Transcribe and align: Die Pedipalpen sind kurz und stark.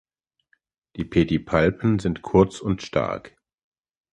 Die 0.95 1.05
Pedipalpen 1.05 1.99
sind 1.99 2.23
kurz 2.23 2.59
und 2.59 2.81
stark. 2.81 3.37